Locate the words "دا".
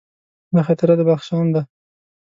0.55-0.61